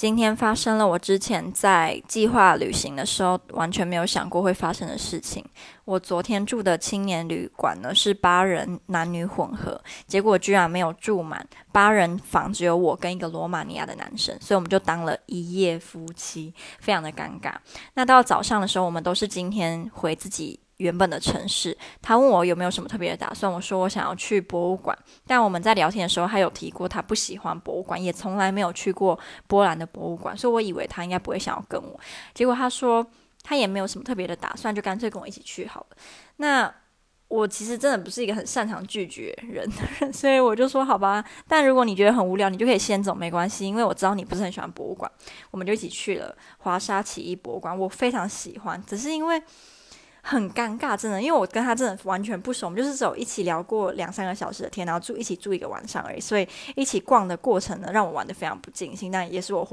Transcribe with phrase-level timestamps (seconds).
[0.00, 5.44] 今天发生了我之前在计划旅行的时候完全没有想过会发生的事情。
[5.84, 17.52] 我昨天住的青年旅馆呢，是八人男女混合，结果居然没有住满，八人房只有我跟一个罗马尼亚的男生，所以我们就当了一夜夫妻，非常的尴尬。
[17.92, 24.96] 那到早上的时候，我们都是今天回自己原本的城市，他问我有没有什么特别的打算，我说我想要去博物馆。
[25.26, 32.00] 但我们在聊天的时候，他有提过他不喜欢博物馆，也从来没有去过波兰的博物馆，所以我以为他应该不会想要跟我。
[32.32, 33.06] 结果他说
[33.42, 35.96] 他也没有什么特别的打算，就干脆跟我一起去好了。
[36.38, 36.74] 那
[37.28, 41.22] 我其实真的不是一个很擅长拒绝人的人，所以我就说好吧。
[41.46, 45.10] 但如果你觉得很无聊，你就可以先走，没关系，因为我知道你不是很喜欢博物馆。
[45.50, 49.42] 我们就一起去了华沙起义博物馆，我非常喜欢，只是因为。
[50.22, 59.68] 很尴尬，真的，因为我跟他真的完全不熟，我们就是只有一起聊过两三个小时的天，然后住一起住一个晚上而已，所以一起逛的过程呢，让我玩的非常不尽兴，但也是我活